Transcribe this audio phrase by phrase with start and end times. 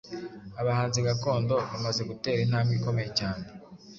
[0.61, 3.45] Abahanzi gakondo bamaze gutera intambwe ikomeye cyane